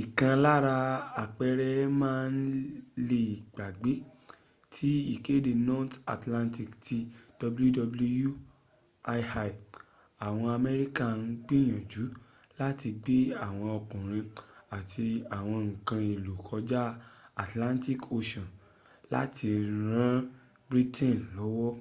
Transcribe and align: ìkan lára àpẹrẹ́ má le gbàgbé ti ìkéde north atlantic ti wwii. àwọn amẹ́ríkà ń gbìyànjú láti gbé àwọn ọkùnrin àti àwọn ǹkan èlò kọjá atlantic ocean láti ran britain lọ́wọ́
ìkan 0.00 0.34
lára 0.44 0.76
àpẹrẹ́ 1.22 1.74
má 2.00 2.10
le 3.08 3.20
gbàgbé 3.52 3.92
ti 4.74 4.90
ìkéde 5.14 5.52
north 5.68 5.94
atlantic 6.14 6.68
ti 6.84 6.98
wwii. 7.66 8.28
àwọn 10.26 10.48
amẹ́ríkà 10.56 11.06
ń 11.18 11.20
gbìyànjú 11.46 12.04
láti 12.60 12.88
gbé 13.02 13.16
àwọn 13.46 13.68
ọkùnrin 13.78 14.26
àti 14.76 15.04
àwọn 15.38 15.60
ǹkan 15.80 16.02
èlò 16.14 16.32
kọjá 16.48 16.82
atlantic 17.44 17.98
ocean 18.16 18.48
láti 19.14 19.46
ran 19.88 20.16
britain 20.68 21.16
lọ́wọ́ 21.36 21.72